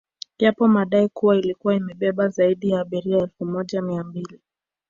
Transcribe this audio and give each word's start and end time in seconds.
Yapo 0.39 0.67
madai 0.67 1.09
kuwa 1.09 1.35
ilikuwa 1.37 1.75
imebeba 1.75 2.27
zaidi 2.27 2.69
ya 2.69 2.81
abiria 2.81 3.17
elfu 3.17 3.45
moja 3.45 3.81
mia 3.81 4.03
mbili 4.03 4.39